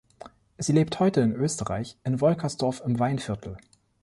[0.57, 3.57] Sie lebt heute in Österreich, in Wolkersdorf im Weinviertel.